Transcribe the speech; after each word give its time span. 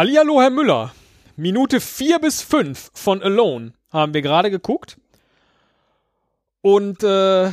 Hallihallo, 0.00 0.40
Herr 0.40 0.48
Müller. 0.48 0.94
Minute 1.36 1.78
4 1.78 2.20
bis 2.20 2.40
5 2.40 2.90
von 2.94 3.22
Alone 3.22 3.74
haben 3.92 4.14
wir 4.14 4.22
gerade 4.22 4.50
geguckt. 4.50 4.96
Und 6.62 7.04
äh, 7.04 7.50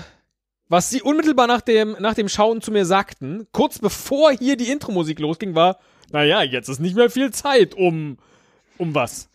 was 0.69 0.89
Sie 0.89 1.01
unmittelbar 1.01 1.47
nach 1.47 1.59
dem, 1.59 1.97
nach 1.99 2.13
dem 2.13 2.29
Schauen 2.29 2.61
zu 2.61 2.71
mir 2.71 2.85
sagten, 2.85 3.47
kurz 3.51 3.79
bevor 3.79 4.31
hier 4.31 4.55
die 4.55 4.71
Intro-Musik 4.71 5.19
losging, 5.19 5.55
war, 5.55 5.79
naja, 6.13 6.41
jetzt 6.41 6.69
ist 6.69 6.79
nicht 6.79 6.95
mehr 6.95 7.09
viel 7.09 7.31
Zeit, 7.31 7.75
um, 7.75 8.17
um 8.77 8.95
was? 8.95 9.29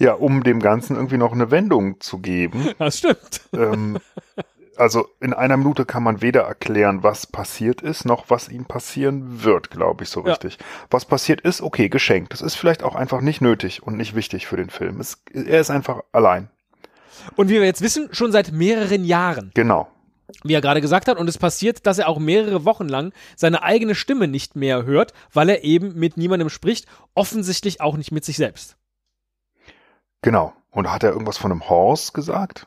Ja, 0.00 0.14
um 0.14 0.42
dem 0.42 0.58
Ganzen 0.58 0.96
irgendwie 0.96 1.18
noch 1.18 1.30
eine 1.30 1.52
Wendung 1.52 2.00
zu 2.00 2.18
geben. 2.18 2.70
Das 2.80 2.98
stimmt. 2.98 3.42
Ähm, 3.52 4.00
also 4.76 5.08
in 5.20 5.32
einer 5.32 5.56
Minute 5.56 5.84
kann 5.84 6.02
man 6.02 6.20
weder 6.22 6.42
erklären, 6.42 7.02
was 7.02 7.26
passiert 7.26 7.80
ist, 7.82 8.04
noch 8.04 8.30
was 8.30 8.48
ihm 8.48 8.64
passieren 8.64 9.42
wird, 9.44 9.70
glaube 9.70 10.04
ich, 10.04 10.10
so 10.10 10.20
Ja. 10.24 10.32
richtig. 10.32 10.58
Was 10.90 11.04
passiert 11.04 11.40
ist, 11.40 11.60
okay, 11.62 11.88
geschenkt. 11.88 12.32
Das 12.32 12.42
ist 12.42 12.54
vielleicht 12.54 12.82
auch 12.82 12.94
einfach 12.94 13.20
nicht 13.20 13.40
nötig 13.40 13.82
und 13.82 13.96
nicht 13.96 14.14
wichtig 14.14 14.46
für 14.46 14.56
den 14.56 14.70
Film. 14.70 15.00
Es, 15.00 15.22
er 15.32 15.60
ist 15.60 15.70
einfach 15.70 16.02
allein. 16.12 16.48
Und 17.36 17.48
wie 17.48 17.54
wir 17.54 17.64
jetzt 17.64 17.80
wissen, 17.82 18.08
schon 18.12 18.32
seit 18.32 18.52
mehreren 18.52 19.04
Jahren. 19.04 19.50
Genau. 19.54 19.88
wie 20.42 20.54
er 20.54 20.60
gerade 20.62 20.80
gesagt 20.80 21.06
hat. 21.08 21.18
Und 21.18 21.28
es 21.28 21.38
passiert, 21.38 21.86
dass 21.86 21.98
er 21.98 22.08
auch 22.08 22.18
mehrere 22.18 22.64
Wochen 22.64 22.88
lang 22.88 23.12
seine 23.36 23.62
eigene 23.62 23.94
Stimme 23.94 24.26
nicht 24.26 24.56
mehr 24.56 24.84
hört, 24.84 25.12
weil 25.32 25.48
er 25.50 25.64
eben 25.64 25.94
mit 25.94 26.16
niemandem 26.16 26.48
spricht, 26.48 26.86
offensichtlich 27.14 27.80
auch 27.80 27.96
nicht 27.96 28.10
mit 28.10 28.24
sich 28.24 28.36
selbst. 28.36 28.76
Genau. 30.22 30.52
Und 30.70 30.90
hat 30.90 31.04
er 31.04 31.12
irgendwas 31.12 31.36
von 31.38 31.52
einem 31.52 31.68
Horse 31.68 32.12
gesagt? 32.12 32.66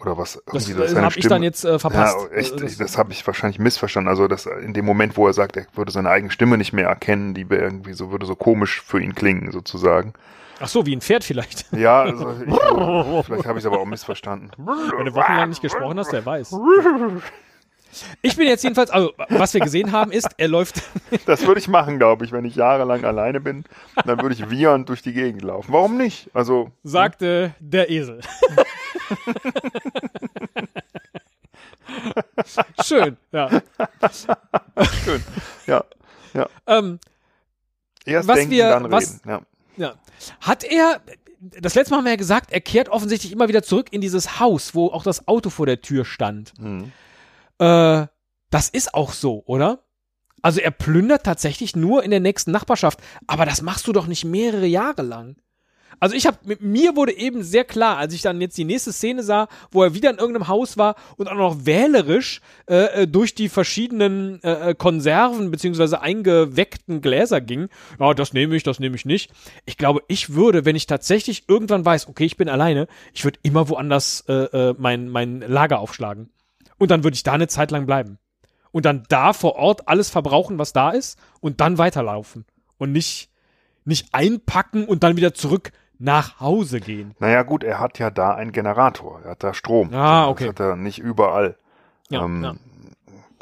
Oder 0.00 0.16
was? 0.16 0.40
Das, 0.46 0.68
Irgendwie, 0.68 0.80
dass 0.82 0.90
äh, 0.90 0.94
seine 0.94 1.06
habe 1.06 1.18
ich 1.18 1.26
dann 1.26 1.42
jetzt 1.42 1.64
äh, 1.64 1.78
verpasst. 1.78 2.16
Ja, 2.30 2.36
echt, 2.36 2.52
Äh, 2.54 2.56
das, 2.62 2.76
das 2.76 2.98
habe 2.98 3.12
ich 3.12 3.26
wahrscheinlich 3.26 3.58
missverstanden. 3.58 4.08
Also 4.08 4.28
das 4.28 4.46
in 4.46 4.72
dem 4.72 4.84
Moment, 4.84 5.16
wo 5.16 5.26
er 5.26 5.32
sagt, 5.32 5.56
er 5.56 5.66
würde 5.74 5.90
seine 5.90 6.10
eigene 6.10 6.30
Stimme 6.30 6.56
nicht 6.56 6.72
mehr 6.72 6.86
erkennen, 6.86 7.34
die 7.34 7.46
irgendwie 7.48 7.94
so 7.94 8.10
würde 8.10 8.26
so 8.26 8.36
komisch 8.36 8.80
für 8.80 9.00
ihn 9.00 9.14
klingen 9.14 9.50
sozusagen. 9.50 10.12
Ach 10.60 10.68
so, 10.68 10.86
wie 10.86 10.94
ein 10.94 11.00
Pferd 11.00 11.24
vielleicht. 11.24 11.66
Ja, 11.76 12.02
also 12.02 12.34
ich, 12.46 13.26
vielleicht 13.26 13.46
habe 13.46 13.58
ich 13.58 13.64
es 13.64 13.66
aber 13.66 13.80
auch 13.80 13.86
missverstanden. 13.86 14.50
Wenn 14.56 15.06
du 15.06 15.14
wochenlang 15.14 15.48
nicht 15.50 15.62
gesprochen 15.62 15.98
hast, 15.98 16.12
wer 16.12 16.24
weiß. 16.24 16.52
Ich 18.20 18.36
bin 18.36 18.46
jetzt 18.46 18.62
jedenfalls, 18.64 18.90
also 18.90 19.12
was 19.28 19.54
wir 19.54 19.60
gesehen 19.60 19.92
haben, 19.92 20.12
ist, 20.12 20.28
er 20.36 20.48
läuft. 20.48 20.82
Das 21.26 21.46
würde 21.46 21.58
ich 21.58 21.68
machen, 21.68 21.98
glaube 21.98 22.24
ich, 22.24 22.32
wenn 22.32 22.44
ich 22.44 22.54
jahrelang 22.54 23.04
alleine 23.04 23.40
bin. 23.40 23.64
Dann 24.04 24.20
würde 24.20 24.34
ich 24.34 24.50
wiehernd 24.50 24.88
durch 24.88 25.00
die 25.02 25.12
Gegend 25.14 25.42
laufen. 25.42 25.72
Warum 25.72 25.96
nicht? 25.96 26.28
Also 26.34 26.70
sagte 26.84 27.54
der 27.60 27.90
Esel. 27.90 28.20
Schön, 32.84 33.16
ja. 33.32 33.62
schön. 35.04 35.22
Ja, 35.66 35.84
ja. 36.34 36.48
Ähm, 36.66 36.98
Erst 38.04 38.28
Was 38.28 38.36
denken, 38.36 38.50
wir- 38.52 38.68
dann 38.70 38.90
was- 38.90 39.20
reden. 39.24 39.28
Ja. 39.28 39.40
ja. 39.76 39.94
Hat 40.40 40.64
er, 40.64 41.00
das 41.40 41.74
letzte 41.74 41.92
Mal 41.92 41.98
haben 41.98 42.04
wir 42.04 42.12
ja 42.12 42.16
gesagt, 42.16 42.52
er 42.52 42.60
kehrt 42.60 42.88
offensichtlich 42.88 43.32
immer 43.32 43.48
wieder 43.48 43.62
zurück 43.62 43.88
in 43.92 44.00
dieses 44.00 44.40
Haus, 44.40 44.74
wo 44.74 44.88
auch 44.88 45.02
das 45.02 45.28
Auto 45.28 45.50
vor 45.50 45.66
der 45.66 45.80
Tür 45.80 46.04
stand. 46.04 46.52
Hm. 46.58 46.92
Äh, 47.58 48.06
das 48.50 48.68
ist 48.70 48.94
auch 48.94 49.12
so, 49.12 49.42
oder? 49.46 49.80
Also 50.40 50.60
er 50.60 50.70
plündert 50.70 51.24
tatsächlich 51.24 51.74
nur 51.76 52.02
in 52.04 52.10
der 52.10 52.20
nächsten 52.20 52.52
Nachbarschaft, 52.52 53.00
aber 53.26 53.44
das 53.44 53.60
machst 53.60 53.86
du 53.88 53.92
doch 53.92 54.06
nicht 54.06 54.24
mehrere 54.24 54.66
Jahre 54.66 55.02
lang. 55.02 55.36
Also 56.00 56.14
ich 56.14 56.26
habe 56.26 56.38
mit 56.44 56.62
mir 56.62 56.96
wurde 56.96 57.12
eben 57.16 57.42
sehr 57.42 57.64
klar, 57.64 57.96
als 57.96 58.14
ich 58.14 58.22
dann 58.22 58.40
jetzt 58.40 58.56
die 58.56 58.64
nächste 58.64 58.92
Szene 58.92 59.22
sah, 59.22 59.48
wo 59.70 59.82
er 59.82 59.94
wieder 59.94 60.10
in 60.10 60.18
irgendeinem 60.18 60.48
Haus 60.48 60.76
war 60.76 60.94
und 61.16 61.28
auch 61.28 61.34
noch 61.34 61.66
wählerisch 61.66 62.40
äh, 62.68 63.02
äh, 63.02 63.06
durch 63.08 63.34
die 63.34 63.48
verschiedenen 63.48 64.42
äh, 64.42 64.70
äh, 64.70 64.74
Konserven 64.74 65.50
beziehungsweise 65.50 66.00
eingeweckten 66.00 67.00
Gläser 67.00 67.40
ging. 67.40 67.68
Ja, 67.98 68.14
das 68.14 68.32
nehme 68.32 68.54
ich, 68.54 68.62
das 68.62 68.78
nehme 68.78 68.96
ich 68.96 69.04
nicht. 69.04 69.32
Ich 69.66 69.76
glaube, 69.76 70.02
ich 70.08 70.34
würde, 70.34 70.64
wenn 70.64 70.76
ich 70.76 70.86
tatsächlich 70.86 71.44
irgendwann 71.48 71.84
weiß, 71.84 72.08
okay, 72.08 72.24
ich 72.24 72.36
bin 72.36 72.48
alleine, 72.48 72.86
ich 73.12 73.24
würde 73.24 73.40
immer 73.42 73.68
woanders 73.68 74.24
äh, 74.28 74.32
äh, 74.32 74.74
mein 74.78 75.08
mein 75.08 75.40
Lager 75.40 75.80
aufschlagen. 75.80 76.30
Und 76.78 76.90
dann 76.90 77.02
würde 77.02 77.16
ich 77.16 77.24
da 77.24 77.32
eine 77.32 77.48
Zeit 77.48 77.70
lang 77.70 77.86
bleiben. 77.86 78.18
Und 78.70 78.84
dann 78.84 79.04
da 79.08 79.32
vor 79.32 79.56
Ort 79.56 79.88
alles 79.88 80.10
verbrauchen, 80.10 80.58
was 80.58 80.72
da 80.72 80.90
ist, 80.90 81.18
und 81.40 81.60
dann 81.60 81.78
weiterlaufen. 81.78 82.44
Und 82.76 82.92
nicht, 82.92 83.30
nicht 83.88 84.14
einpacken 84.14 84.84
und 84.84 85.02
dann 85.02 85.16
wieder 85.16 85.34
zurück 85.34 85.72
nach 85.98 86.38
Hause 86.40 86.80
gehen. 86.80 87.14
Naja, 87.18 87.42
gut, 87.42 87.64
er 87.64 87.80
hat 87.80 87.98
ja 87.98 88.10
da 88.10 88.34
einen 88.34 88.52
Generator. 88.52 89.20
Er 89.24 89.32
hat 89.32 89.42
da 89.42 89.52
Strom. 89.54 89.92
Ah, 89.92 90.28
okay. 90.28 90.44
Das 90.44 90.50
hat 90.50 90.60
er 90.60 90.76
nicht 90.76 90.98
überall. 90.98 91.56
Ja, 92.08 92.24
Ähm, 92.24 92.44
ja. 92.44 92.54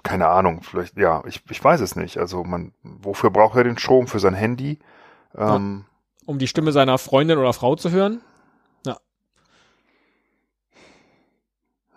Keine 0.03 0.29
Ahnung, 0.29 0.63
vielleicht, 0.63 0.97
ja, 0.97 1.23
ich, 1.27 1.43
ich 1.51 1.63
weiß 1.63 1.81
es 1.81 1.97
nicht. 1.97 2.17
Also 2.19 2.45
man, 2.45 2.73
wofür 2.83 3.31
braucht 3.31 3.57
er 3.57 3.65
den 3.65 3.77
Strom? 3.77 4.07
Für 4.07 4.21
sein 4.21 4.35
Handy? 4.35 4.79
Ähm, 5.37 5.85
Um 6.27 6.39
die 6.39 6.47
Stimme 6.47 6.71
seiner 6.73 6.97
Freundin 6.99 7.39
oder 7.39 7.53
Frau 7.53 7.75
zu 7.77 7.91
hören. 7.91 8.21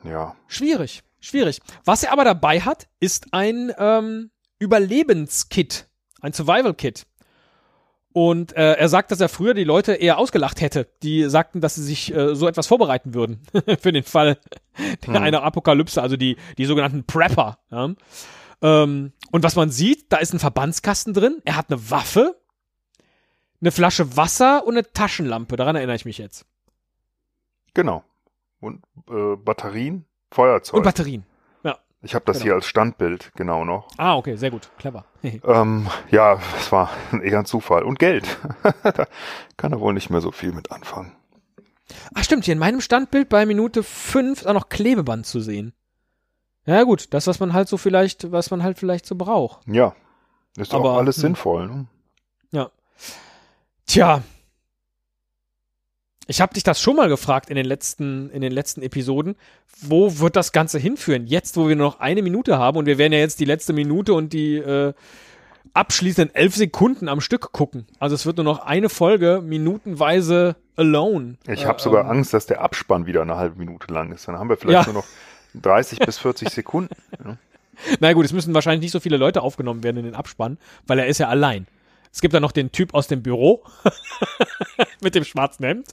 ja. 0.03 0.35
Schwierig, 0.47 1.03
schwierig. 1.19 1.61
Was 1.85 2.03
er 2.03 2.11
aber 2.13 2.23
dabei 2.23 2.61
hat, 2.61 2.87
ist 2.99 3.27
ein 3.33 3.71
ähm, 3.77 4.31
Überlebenskit, 4.57 5.87
ein 6.21 6.33
Survival-Kit. 6.33 7.05
Und 8.11 8.55
äh, 8.55 8.73
er 8.73 8.89
sagt, 8.89 9.11
dass 9.11 9.21
er 9.21 9.29
früher 9.29 9.53
die 9.53 9.63
Leute 9.63 9.93
eher 9.93 10.17
ausgelacht 10.17 10.61
hätte, 10.61 10.87
die 11.03 11.29
sagten, 11.29 11.61
dass 11.61 11.75
sie 11.75 11.83
sich 11.83 12.13
äh, 12.13 12.35
so 12.35 12.47
etwas 12.47 12.65
vorbereiten 12.67 13.13
würden 13.13 13.41
für 13.79 13.91
den 13.91 14.03
Fall 14.03 14.39
Hm. 15.05 15.15
einer 15.15 15.43
Apokalypse, 15.43 16.01
also 16.01 16.17
die, 16.17 16.37
die 16.57 16.65
sogenannten 16.65 17.03
Prepper. 17.05 17.59
Ja? 17.71 17.93
Ähm, 18.61 19.13
und 19.31 19.43
was 19.43 19.55
man 19.55 19.71
sieht, 19.71 20.11
da 20.11 20.17
ist 20.17 20.33
ein 20.33 20.39
Verbandskasten 20.39 21.13
drin, 21.13 21.41
er 21.45 21.55
hat 21.55 21.69
eine 21.69 21.89
Waffe, 21.89 22.39
eine 23.61 23.71
Flasche 23.71 24.15
Wasser 24.15 24.65
und 24.65 24.75
eine 24.77 24.91
Taschenlampe, 24.91 25.55
daran 25.55 25.75
erinnere 25.75 25.95
ich 25.95 26.05
mich 26.05 26.17
jetzt. 26.17 26.45
Genau. 27.73 28.03
Und 28.59 28.83
äh, 29.09 29.35
Batterien, 29.35 30.05
Feuerzeug. 30.31 30.77
Und 30.77 30.83
Batterien. 30.83 31.25
Ich 32.01 32.15
habe 32.15 32.25
das 32.25 32.37
genau. 32.37 32.43
hier 32.43 32.53
als 32.55 32.65
Standbild, 32.65 33.31
genau 33.35 33.65
noch. 33.65 33.87
Ah, 33.97 34.15
okay, 34.15 34.35
sehr 34.35 34.51
gut, 34.51 34.69
clever. 34.77 35.05
Ähm, 35.23 35.87
ja, 36.11 36.39
es 36.57 36.71
war 36.71 36.89
eher 37.23 37.39
ein 37.39 37.45
Zufall. 37.45 37.83
Und 37.83 37.99
Geld. 37.99 38.37
da 38.83 39.05
kann 39.57 39.73
er 39.73 39.79
wohl 39.79 39.93
nicht 39.93 40.09
mehr 40.09 40.21
so 40.21 40.31
viel 40.31 40.53
mit 40.53 40.71
anfangen. 40.71 41.11
Ach 42.13 42.23
stimmt, 42.23 42.45
hier 42.45 42.53
in 42.53 42.59
meinem 42.59 42.81
Standbild 42.81 43.29
bei 43.29 43.45
Minute 43.45 43.83
5 43.83 44.41
ist 44.41 44.47
auch 44.47 44.53
noch 44.53 44.69
Klebeband 44.69 45.25
zu 45.25 45.39
sehen. 45.41 45.73
Ja 46.65 46.83
gut, 46.83 47.13
das, 47.13 47.27
was 47.27 47.39
man 47.39 47.53
halt 47.53 47.67
so 47.67 47.77
vielleicht, 47.77 48.31
was 48.31 48.51
man 48.51 48.63
halt 48.63 48.77
vielleicht 48.77 49.05
so 49.05 49.15
braucht. 49.15 49.67
Ja. 49.67 49.95
Ist 50.55 50.73
Aber, 50.73 50.93
auch 50.93 50.97
alles 50.97 51.17
hm. 51.17 51.21
sinnvoll. 51.21 51.67
Ne? 51.67 51.87
Tja. 53.89 54.21
Ich 56.29 56.41
habe 56.41 56.53
dich 56.53 56.61
das 56.61 56.79
schon 56.79 56.95
mal 56.95 57.09
gefragt 57.09 57.49
in 57.49 57.55
den 57.55 57.65
letzten, 57.65 58.29
in 58.29 58.41
den 58.41 58.51
letzten 58.51 58.83
Episoden. 58.83 59.35
Wo 59.81 60.19
wird 60.19 60.35
das 60.35 60.51
Ganze 60.51 60.77
hinführen? 60.77 61.25
Jetzt, 61.25 61.57
wo 61.57 61.67
wir 61.67 61.75
nur 61.75 61.87
noch 61.87 61.99
eine 61.99 62.21
Minute 62.21 62.59
haben 62.59 62.77
und 62.77 62.85
wir 62.85 62.99
werden 62.99 63.13
ja 63.13 63.19
jetzt 63.19 63.39
die 63.39 63.45
letzte 63.45 63.73
Minute 63.73 64.13
und 64.13 64.31
die 64.31 64.57
äh, 64.57 64.93
abschließenden 65.73 66.35
elf 66.35 66.55
Sekunden 66.55 67.07
am 67.09 67.19
Stück 67.19 67.51
gucken. 67.51 67.87
Also 67.97 68.13
es 68.13 68.27
wird 68.27 68.37
nur 68.37 68.43
noch 68.43 68.59
eine 68.59 68.89
Folge 68.89 69.41
minutenweise 69.43 70.55
alone. 70.75 71.37
Ich 71.47 71.63
Äh, 71.63 71.65
habe 71.65 71.81
sogar 71.81 72.03
ähm, 72.05 72.11
Angst, 72.11 72.33
dass 72.33 72.45
der 72.45 72.61
Abspann 72.61 73.07
wieder 73.07 73.23
eine 73.23 73.35
halbe 73.35 73.57
Minute 73.57 73.91
lang 73.91 74.11
ist. 74.11 74.27
Dann 74.27 74.37
haben 74.37 74.49
wir 74.49 74.57
vielleicht 74.57 74.85
Ja. 74.87 74.93
nur 74.93 75.01
noch 75.01 75.07
30 75.61 75.97
bis 75.99 76.19
40 76.19 76.49
Sekunden. 76.49 76.93
Ja. 77.25 77.37
Na 78.01 78.11
gut, 78.11 78.25
es 78.25 78.33
müssen 78.33 78.53
wahrscheinlich 78.53 78.81
nicht 78.81 78.91
so 78.91 78.99
viele 78.99 79.15
Leute 79.15 79.41
aufgenommen 79.41 79.83
werden 79.83 79.95
in 79.97 80.03
den 80.03 80.13
Abspann, 80.15 80.57
weil 80.85 80.99
er 80.99 81.07
ist 81.07 81.17
ja 81.17 81.29
allein. 81.29 81.65
Es 82.11 82.21
gibt 82.21 82.33
da 82.33 82.39
noch 82.39 82.51
den 82.51 82.71
Typ 82.71 82.93
aus 82.93 83.07
dem 83.07 83.21
Büro 83.23 83.63
mit 85.01 85.15
dem 85.15 85.23
schwarzen 85.23 85.63
Hemd, 85.65 85.87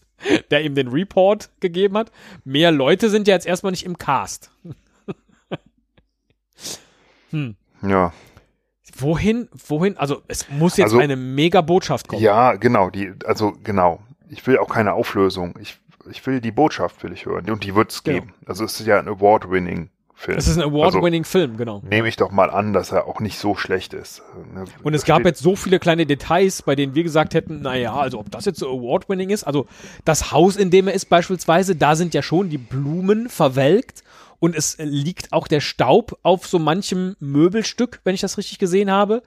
der 0.50 0.64
ihm 0.64 0.74
den 0.74 0.88
Report 0.88 1.50
gegeben 1.60 1.96
hat. 1.98 2.10
Mehr 2.44 2.70
Leute 2.72 3.10
sind 3.10 3.28
ja 3.28 3.34
jetzt 3.34 3.46
erstmal 3.46 3.72
nicht 3.72 3.84
im 3.84 3.98
Cast. 3.98 4.50
hm. 7.30 7.56
Ja. 7.82 8.12
Wohin, 8.98 9.48
wohin? 9.68 9.96
Also 9.98 10.22
es 10.28 10.48
muss 10.48 10.76
jetzt 10.78 10.86
Also- 10.86 10.98
eine 10.98 11.16
mega 11.16 11.60
Botschaft 11.60 12.08
kommen. 12.08 12.22
ja, 12.22 12.54
genau. 12.54 12.88
Die, 12.90 13.12
also 13.26 13.52
genau. 13.62 14.00
Ich 14.28 14.46
will 14.46 14.58
auch 14.58 14.68
keine 14.68 14.94
Auflösung. 14.94 15.54
Ich, 15.60 15.78
ich 16.10 16.24
will 16.26 16.40
die 16.40 16.50
Botschaft 16.50 17.02
will 17.02 17.12
ich 17.12 17.26
hören. 17.26 17.48
Und 17.50 17.62
die 17.64 17.74
wird 17.74 17.90
es 17.92 18.02
Genau. 18.02 18.20
geben. 18.20 18.34
Also 18.46 18.64
es 18.64 18.80
ist 18.80 18.86
ja 18.86 18.98
ein 18.98 19.06
Award-winning 19.08 19.90
Film. 20.18 20.38
Es 20.38 20.48
ist 20.48 20.56
ein 20.56 20.62
Award-winning 20.62 21.24
Film, 21.24 21.58
genau. 21.58 21.82
Nehme 21.88 22.08
ich 22.08 22.16
doch 22.16 22.30
mal 22.30 22.48
an, 22.48 22.72
dass 22.72 22.90
er 22.90 23.06
auch 23.06 23.20
nicht 23.20 23.38
so 23.38 23.54
schlecht 23.54 23.92
ist. 23.92 24.22
Ne? 24.54 24.64
Und 24.82 24.94
es 24.94 25.04
gab 25.04 25.26
jetzt 25.26 25.42
so 25.42 25.56
viele 25.56 25.78
kleine 25.78 26.06
Details, 26.06 26.62
bei 26.62 26.74
denen 26.74 26.94
wir 26.94 27.02
gesagt 27.02 27.34
hätten, 27.34 27.60
naja, 27.60 27.94
also 27.94 28.18
ob 28.18 28.30
das 28.30 28.46
jetzt 28.46 28.58
so 28.58 28.66
Award-winning 28.66 29.28
ist, 29.28 29.44
also 29.44 29.66
das 30.06 30.32
Haus, 30.32 30.56
in 30.56 30.70
dem 30.70 30.88
er 30.88 30.94
ist 30.94 31.10
beispielsweise, 31.10 31.76
da 31.76 31.96
sind 31.96 32.14
ja 32.14 32.22
schon 32.22 32.48
die 32.48 32.56
Blumen 32.56 33.28
verwelkt 33.28 34.02
und 34.38 34.54
es 34.54 34.76
liegt 34.78 35.32
auch 35.32 35.48
der 35.48 35.60
Staub 35.60 36.18
auf 36.22 36.46
so 36.46 36.58
manchem 36.58 37.16
Möbelstück, 37.18 38.00
wenn 38.04 38.14
ich 38.14 38.20
das 38.20 38.38
richtig 38.38 38.58
gesehen 38.58 38.90
habe. 38.90 39.22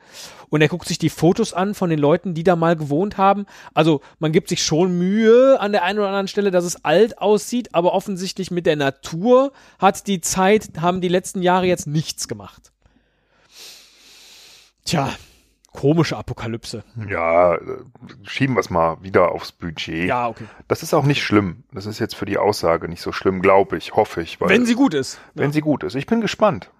Und 0.50 0.62
er 0.62 0.68
guckt 0.68 0.88
sich 0.88 0.98
die 0.98 1.10
Fotos 1.10 1.54
an 1.54 1.76
von 1.76 1.90
den 1.90 2.00
Leuten, 2.00 2.34
die 2.34 2.44
da 2.44 2.56
mal 2.56 2.76
gewohnt 2.76 3.18
haben. 3.18 3.46
Also 3.74 4.02
man 4.20 4.32
gibt 4.32 4.50
sich 4.50 4.64
schon 4.64 4.98
Mühe 4.98 5.60
an 5.60 5.72
der 5.72 5.84
einen 5.84 6.00
oder 6.00 6.08
anderen 6.08 6.28
Stelle, 6.28 6.52
dass 6.52 6.66
es 6.66 6.84
alt 6.84 7.20
aussieht, 7.20 7.74
aber 7.74 7.94
offensichtlich 7.94 8.52
mit 8.52 8.66
der 8.66 8.76
Natur 8.76 9.52
hat 9.78 10.08
die 10.08 10.22
Zeit, 10.22 10.70
haben 10.80 11.02
die 11.02 11.08
letzten 11.08 11.42
Jahre 11.42 11.66
jetzt 11.66 11.88
nichts 11.88 12.28
gemacht. 12.28 12.72
Tja, 14.86 15.14
Komische 15.72 16.18
Apokalypse. 16.18 16.84
Ja, 17.08 17.56
äh, 17.56 17.60
schieben 18.24 18.56
wir 18.56 18.60
es 18.60 18.70
mal 18.70 18.98
wieder 19.02 19.32
aufs 19.32 19.52
Budget. 19.52 20.08
Ja, 20.08 20.28
okay. 20.28 20.46
Das 20.68 20.82
ist 20.84 20.94
auch 20.94 21.06
nicht 21.06 21.24
schlimm. 21.24 21.64
Das 21.72 21.86
ist 21.86 22.00
jetzt 22.00 22.16
für 22.16 22.26
die 22.26 22.38
Aussage 22.38 22.90
nicht 22.90 23.02
so 23.02 23.12
schlimm, 23.12 23.42
glaube 23.42 23.78
ich, 23.78 23.96
hoffe 23.96 24.22
ich. 24.22 24.40
Wenn 24.42 24.66
sie 24.66 24.76
gut 24.76 24.94
ist. 24.94 25.20
wenn 25.36 25.52
sie 25.52 25.62
gut 25.62 25.84
ist. 25.84 25.96
Ich 25.96 26.08
bin 26.08 26.22
gespannt. 26.22 26.72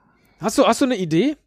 Hast 0.42 0.58
du, 0.58 0.66
hast 0.66 0.82
du 0.82 0.86
eine 0.86 0.96
Idee? 0.96 1.38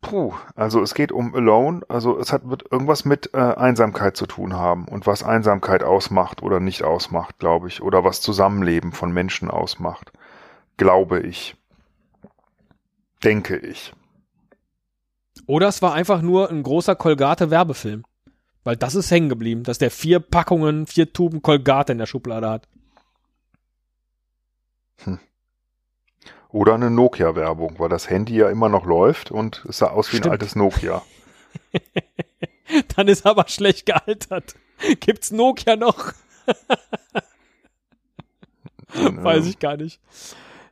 Puh, 0.00 0.34
also 0.54 0.82
es 0.82 0.94
geht 0.94 1.10
um 1.10 1.34
Alone, 1.34 1.80
also 1.88 2.18
es 2.18 2.32
hat 2.32 2.48
wird 2.48 2.70
irgendwas 2.70 3.04
mit 3.04 3.30
äh, 3.34 3.38
Einsamkeit 3.38 4.16
zu 4.16 4.26
tun 4.26 4.54
haben 4.54 4.86
und 4.86 5.06
was 5.06 5.24
Einsamkeit 5.24 5.82
ausmacht 5.82 6.42
oder 6.42 6.60
nicht 6.60 6.84
ausmacht, 6.84 7.38
glaube 7.38 7.66
ich, 7.66 7.82
oder 7.82 8.04
was 8.04 8.20
Zusammenleben 8.20 8.92
von 8.92 9.10
Menschen 9.10 9.50
ausmacht, 9.50 10.12
glaube 10.76 11.20
ich, 11.20 11.56
denke 13.24 13.56
ich. 13.56 13.94
Oder 15.46 15.68
es 15.68 15.82
war 15.82 15.92
einfach 15.92 16.22
nur 16.22 16.50
ein 16.50 16.62
großer 16.62 16.96
Colgate-Werbefilm. 16.96 18.04
Weil 18.64 18.76
das 18.76 18.96
ist 18.96 19.10
hängen 19.10 19.28
geblieben, 19.28 19.62
dass 19.62 19.78
der 19.78 19.92
vier 19.92 20.18
Packungen, 20.18 20.86
vier 20.86 21.12
Tuben 21.12 21.40
Colgate 21.40 21.92
in 21.92 21.98
der 21.98 22.06
Schublade 22.06 22.50
hat. 22.50 22.68
Oder 26.48 26.74
eine 26.74 26.90
Nokia-Werbung, 26.90 27.78
weil 27.78 27.88
das 27.88 28.08
Handy 28.08 28.36
ja 28.36 28.48
immer 28.48 28.68
noch 28.68 28.86
läuft 28.86 29.30
und 29.30 29.64
es 29.68 29.78
sah 29.78 29.88
aus 29.88 30.08
wie 30.08 30.16
Stimmt. 30.16 30.26
ein 30.26 30.32
altes 30.32 30.56
Nokia. 30.56 31.02
Dann 32.96 33.08
ist 33.08 33.26
aber 33.26 33.46
schlecht 33.48 33.86
gealtert. 33.86 34.54
Gibt's 35.00 35.30
Nokia 35.30 35.76
noch? 35.76 36.12
Weiß 38.88 39.46
ich 39.46 39.58
gar 39.58 39.76
nicht. 39.76 40.00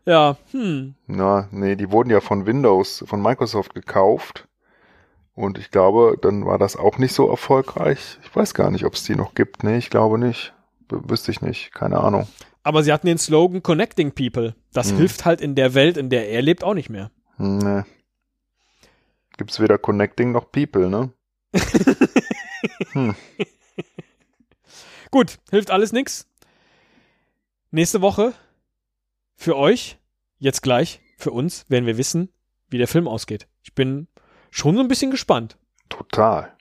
Ja, 0.06 0.36
hm. 0.50 0.94
Na, 1.06 1.48
nee, 1.50 1.76
die 1.76 1.90
wurden 1.90 2.10
ja 2.10 2.20
von 2.20 2.46
Windows, 2.46 3.04
von 3.06 3.22
Microsoft 3.22 3.74
gekauft. 3.74 4.46
Und 5.34 5.58
ich 5.58 5.70
glaube, 5.70 6.16
dann 6.20 6.46
war 6.46 6.58
das 6.58 6.76
auch 6.76 6.98
nicht 6.98 7.12
so 7.12 7.28
erfolgreich. 7.28 8.18
Ich 8.22 8.34
weiß 8.34 8.54
gar 8.54 8.70
nicht, 8.70 8.84
ob 8.84 8.94
es 8.94 9.02
die 9.04 9.16
noch 9.16 9.34
gibt. 9.34 9.64
Nee, 9.64 9.78
ich 9.78 9.90
glaube 9.90 10.18
nicht. 10.18 10.52
W 10.88 10.98
wüsste 11.08 11.32
ich 11.32 11.40
nicht. 11.40 11.72
Keine 11.72 11.98
Ahnung. 11.98 12.28
Aber 12.62 12.82
sie 12.82 12.92
hatten 12.92 13.06
den 13.08 13.18
Slogan 13.18 13.62
Connecting 13.62 14.12
People. 14.12 14.54
Das 14.72 14.90
Hm. 14.90 14.98
hilft 14.98 15.24
halt 15.24 15.40
in 15.40 15.54
der 15.54 15.74
Welt, 15.74 15.96
in 15.96 16.08
der 16.08 16.28
er 16.28 16.40
lebt, 16.42 16.62
auch 16.62 16.74
nicht 16.74 16.88
mehr. 16.90 17.10
Hm, 17.36 17.58
Nee. 17.58 17.82
Gibt's 19.36 19.58
weder 19.58 19.78
Connecting 19.78 20.30
noch 20.30 20.52
People, 20.52 20.88
ne? 20.88 21.10
hm. 22.92 23.14
Gut, 25.10 25.38
hilft 25.50 25.70
alles 25.70 25.92
nix. 25.92 26.26
Nächste 27.72 28.00
Woche 28.00 28.32
für 29.36 29.56
euch, 29.56 29.98
jetzt 30.38 30.62
gleich, 30.62 31.00
für 31.16 31.32
uns, 31.32 31.64
werden 31.68 31.86
wir 31.86 31.98
wissen, 31.98 32.28
wie 32.68 32.78
der 32.78 32.88
Film 32.88 33.08
ausgeht. 33.08 33.48
Ich 33.62 33.74
bin 33.74 34.06
schon 34.54 34.76
so 34.76 34.80
ein 34.80 34.88
bisschen 34.88 35.10
gespannt. 35.10 35.56
Total. 35.88 36.52